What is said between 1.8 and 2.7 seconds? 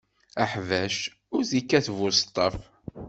buseṭṭaf.